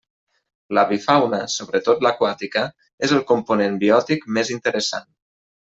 L'avifauna, 0.77 1.41
sobretot 1.57 2.01
l'aquàtica, 2.07 2.65
és 3.09 3.17
el 3.19 3.25
component 3.35 3.79
biòtic 3.87 4.29
més 4.39 4.55
interessant. 4.59 5.11